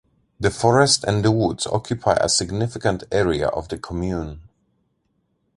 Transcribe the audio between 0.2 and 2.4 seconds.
The forest and the woods occupy a